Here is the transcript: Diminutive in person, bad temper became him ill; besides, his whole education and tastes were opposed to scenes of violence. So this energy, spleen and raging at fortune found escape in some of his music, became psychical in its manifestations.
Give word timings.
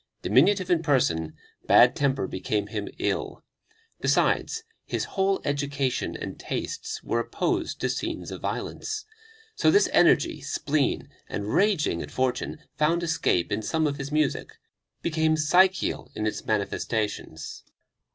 Diminutive 0.23 0.71
in 0.71 0.81
person, 0.81 1.35
bad 1.67 1.95
temper 1.95 2.25
became 2.25 2.65
him 2.65 2.89
ill; 2.97 3.43
besides, 3.99 4.63
his 4.83 5.03
whole 5.13 5.39
education 5.45 6.17
and 6.17 6.39
tastes 6.39 7.03
were 7.03 7.19
opposed 7.19 7.79
to 7.81 7.87
scenes 7.87 8.31
of 8.31 8.41
violence. 8.41 9.05
So 9.55 9.69
this 9.69 9.87
energy, 9.93 10.41
spleen 10.41 11.07
and 11.29 11.53
raging 11.53 12.01
at 12.01 12.09
fortune 12.09 12.57
found 12.75 13.03
escape 13.03 13.51
in 13.51 13.61
some 13.61 13.85
of 13.85 13.97
his 13.97 14.11
music, 14.11 14.53
became 15.03 15.37
psychical 15.37 16.11
in 16.15 16.25
its 16.25 16.43
manifestations. 16.45 17.63